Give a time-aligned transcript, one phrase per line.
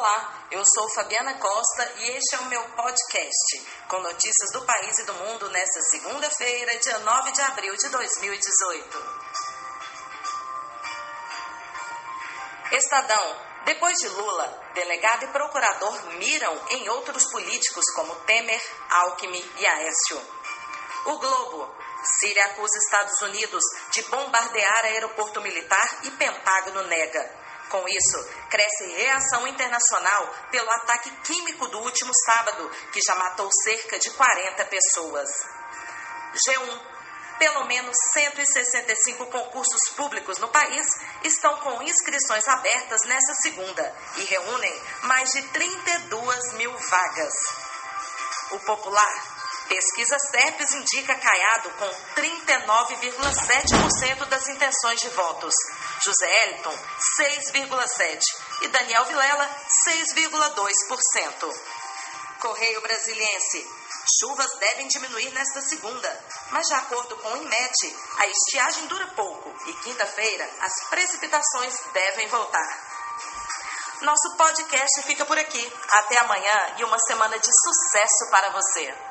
[0.00, 4.98] Olá, eu sou Fabiana Costa e este é o meu podcast com notícias do país
[4.98, 8.98] e do mundo nesta segunda-feira, dia 9 de abril de 2018.
[12.72, 13.36] Estadão.
[13.66, 20.18] Depois de Lula, delegado e procurador miram em outros políticos como Temer, Alckmin e Aécio.
[21.08, 21.76] O Globo.
[22.20, 23.62] Síria acusa Estados Unidos
[23.92, 27.39] de bombardear aeroporto militar e Pentágono nega.
[27.70, 33.96] Com isso, cresce reação internacional pelo ataque químico do último sábado, que já matou cerca
[33.96, 35.30] de 40 pessoas.
[36.34, 36.80] G1.
[37.38, 40.86] Pelo menos 165 concursos públicos no país
[41.22, 47.32] estão com inscrições abertas nesta segunda e reúnem mais de 32 mil vagas.
[48.50, 49.39] O Popular
[49.70, 55.54] Pesquisa CEPES indica Caiado com 39,7% das intenções de votos.
[56.04, 56.76] José Eliton,
[57.20, 58.20] 6,7%.
[58.62, 59.48] E Daniel Vilela,
[59.88, 61.54] 6,2%.
[62.40, 63.64] Correio Brasiliense.
[64.18, 69.54] Chuvas devem diminuir nesta segunda, mas de acordo com o INMET, a estiagem dura pouco
[69.68, 72.90] e quinta-feira as precipitações devem voltar.
[74.02, 75.72] Nosso podcast fica por aqui.
[75.90, 79.09] Até amanhã e uma semana de sucesso para você.